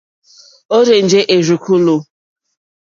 [0.75, 1.95] Ó rzènjé rzùkúlù.